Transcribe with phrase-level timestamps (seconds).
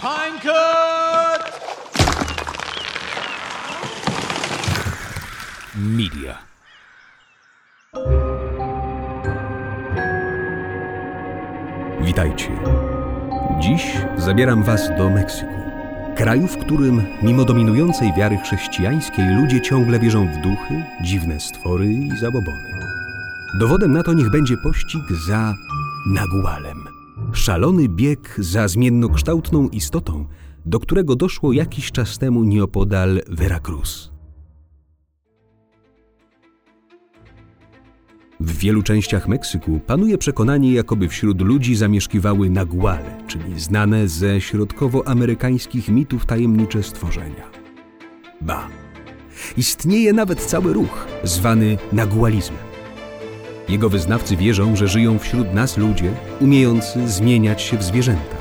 [0.00, 1.42] Pinecut!
[5.76, 6.38] Media.
[12.00, 12.48] Witajcie.
[13.60, 15.52] Dziś zabieram Was do Meksyku.
[16.16, 22.18] Kraju, w którym, mimo dominującej wiary chrześcijańskiej, ludzie ciągle wierzą w duchy, dziwne stwory i
[22.18, 22.80] zabobony.
[23.60, 25.54] Dowodem na to niech będzie pościg za
[26.06, 26.99] Nagualem.
[27.32, 30.26] Szalony bieg za zmiennokształtną istotą,
[30.66, 34.10] do którego doszło jakiś czas temu nieopodal Veracruz.
[38.40, 45.88] W wielu częściach Meksyku panuje przekonanie, jakoby wśród ludzi zamieszkiwały naguale, czyli znane ze środkowoamerykańskich
[45.88, 47.50] mitów tajemnicze stworzenia.
[48.40, 48.68] Ba,
[49.56, 52.69] istnieje nawet cały ruch zwany nagualizmem.
[53.70, 58.36] Jego wyznawcy wierzą, że żyją wśród nas ludzie umiejący zmieniać się w zwierzęta.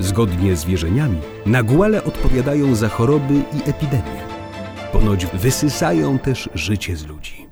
[0.00, 4.20] Zgodnie z wierzeniami, naguale odpowiadają za choroby i epidemie.
[4.92, 7.46] Ponoć wysysają też życie z ludzi.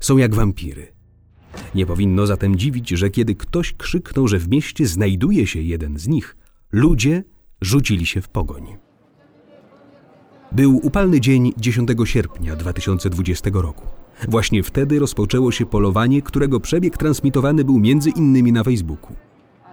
[0.00, 0.92] Są jak wampiry.
[1.74, 6.08] Nie powinno zatem dziwić, że kiedy ktoś krzyknął, że w mieście znajduje się jeden z
[6.08, 6.36] nich,
[6.72, 7.24] ludzie
[7.60, 8.76] rzucili się w pogoń.
[10.52, 13.97] Był upalny dzień 10 sierpnia 2020 roku.
[14.28, 19.16] Właśnie wtedy rozpoczęło się polowanie, którego przebieg transmitowany był między innymi na Facebooku.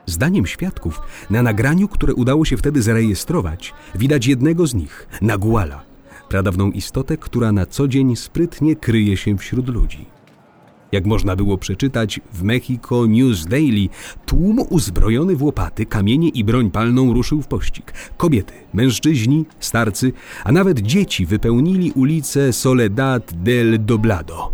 [0.05, 5.83] Zdaniem świadków, na nagraniu, które udało się wtedy zarejestrować, widać jednego z nich, Naguala,
[6.29, 10.14] pradawną istotę, która na co dzień sprytnie kryje się wśród ludzi.
[10.95, 13.89] Jak można było przeczytać w Mexico News Daily,
[14.25, 17.93] tłum uzbrojony w łopaty, kamienie i broń palną ruszył w pościg.
[18.17, 20.11] Kobiety, mężczyźni, starcy,
[20.43, 24.53] a nawet dzieci wypełnili ulicę Soledad del Doblado.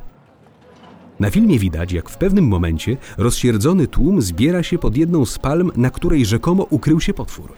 [1.19, 5.71] Na filmie widać, jak w pewnym momencie rozsierdzony tłum zbiera się pod jedną z palm,
[5.75, 7.53] na której rzekomo ukrył się potwór.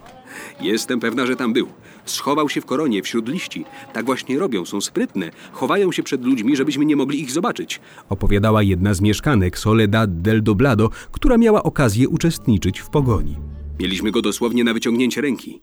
[0.62, 1.68] Jestem pewna, że tam był.
[2.06, 3.66] Schował się w koronie wśród liści.
[3.94, 5.32] Tak właśnie robią, są sprytne.
[5.52, 7.80] Chowają się przed ludźmi, żebyśmy nie mogli ich zobaczyć.
[8.10, 13.36] Opowiadała jedna z mieszkanek Soledad del Doblado, która miała okazję uczestniczyć w pogoni.
[13.80, 15.62] Mieliśmy go dosłownie na wyciągnięcie ręki.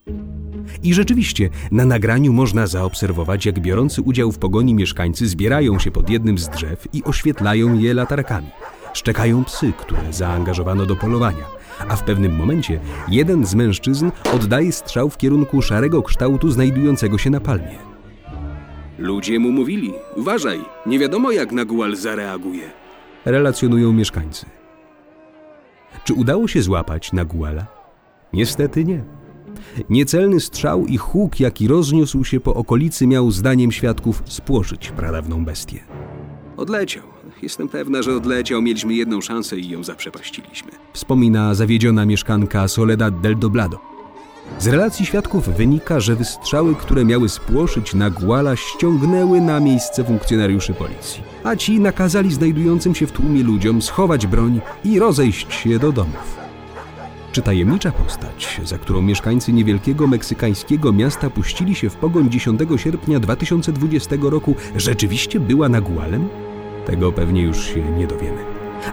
[0.83, 6.09] I rzeczywiście, na nagraniu można zaobserwować, jak biorący udział w pogoni mieszkańcy zbierają się pod
[6.09, 8.47] jednym z drzew i oświetlają je latarkami.
[8.93, 15.09] Szczekają psy, które zaangażowano do polowania a w pewnym momencie jeden z mężczyzn oddaje strzał
[15.09, 17.77] w kierunku szarego kształtu znajdującego się na palmie.
[18.97, 22.71] Ludzie mu mówili: Uważaj, nie wiadomo jak Nagual zareaguje.
[23.25, 24.45] Relacjonują mieszkańcy.
[26.03, 27.65] Czy udało się złapać Naguala?
[28.33, 29.03] Niestety nie.
[29.89, 35.79] Niecelny strzał i huk, jaki rozniósł się po okolicy, miał zdaniem świadków spłoszyć pradawną bestię.
[36.57, 37.10] Odleciał.
[37.41, 38.61] Jestem pewna, że odleciał.
[38.61, 40.71] Mieliśmy jedną szansę i ją zaprzepaściliśmy.
[40.93, 43.91] Wspomina zawiedziona mieszkanka Soledad del Doblado.
[44.59, 51.23] Z relacji świadków wynika, że wystrzały, które miały spłoszyć Naguala, ściągnęły na miejsce funkcjonariuszy policji.
[51.43, 56.41] A ci nakazali znajdującym się w tłumie ludziom schować broń i rozejść się do domów.
[57.31, 63.19] Czy tajemnicza postać, za którą mieszkańcy niewielkiego meksykańskiego miasta puścili się w pogoń 10 sierpnia
[63.19, 66.29] 2020 roku, rzeczywiście była Nagualem?
[66.85, 68.37] Tego pewnie już się nie dowiemy.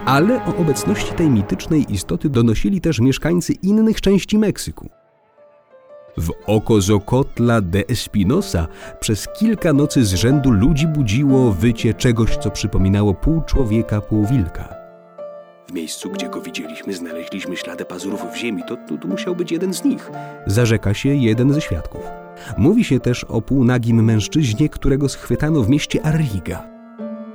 [0.05, 4.89] Ale o obecności tej mitycznej istoty donosili też mieszkańcy innych części Meksyku.
[6.17, 8.67] W oko Zocotla de Espinosa
[8.99, 14.75] przez kilka nocy z rzędu ludzi budziło wycie czegoś, co przypominało pół człowieka, pół wilka.
[15.67, 18.63] W miejscu, gdzie go widzieliśmy, znaleźliśmy ślady pazurów w ziemi.
[18.67, 20.11] To, to, to musiał być jeden z nich.
[20.45, 22.01] Zarzeka się jeden ze świadków.
[22.57, 26.78] Mówi się też o półnagim mężczyźnie, którego schwytano w mieście Arriga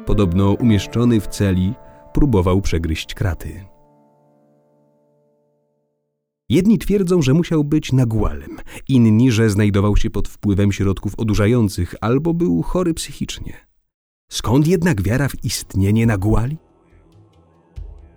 [0.07, 1.75] podobno umieszczony w celi,
[2.13, 3.65] próbował przegryźć kraty.
[6.49, 8.57] Jedni twierdzą, że musiał być nagłalem,
[8.89, 13.53] inni, że znajdował się pod wpływem środków odurzających albo był chory psychicznie.
[14.29, 16.57] Skąd jednak wiara w istnienie nagłali?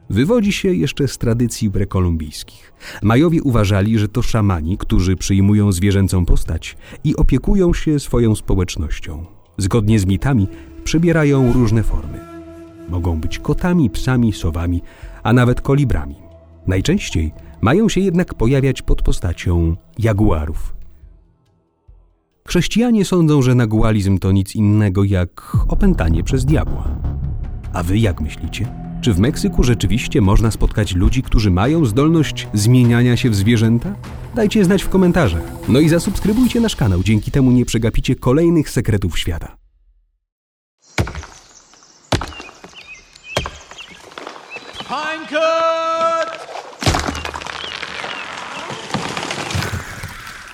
[0.09, 2.73] Wywodzi się jeszcze z tradycji prekolumbijskich.
[3.03, 9.25] Majowie uważali, że to szamani, którzy przyjmują zwierzęcą postać i opiekują się swoją społecznością.
[9.57, 10.47] Zgodnie z mitami
[10.87, 12.19] przybierają różne formy.
[12.89, 14.81] Mogą być kotami, psami, sowami,
[15.23, 16.15] a nawet kolibrami.
[16.67, 20.75] Najczęściej mają się jednak pojawiać pod postacią jaguarów.
[22.47, 26.87] Chrześcijanie sądzą, że nagualizm to nic innego jak opętanie przez diabła.
[27.73, 28.67] A wy jak myślicie?
[29.01, 33.95] Czy w Meksyku rzeczywiście można spotkać ludzi, którzy mają zdolność zmieniania się w zwierzęta?
[34.35, 35.43] Dajcie znać w komentarzach.
[35.69, 39.66] No i zasubskrybujcie nasz kanał, dzięki temu nie przegapicie kolejnych sekretów świata.
[44.87, 46.31] Pinecut!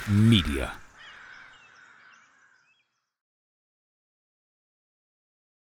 [0.09, 0.82] Media.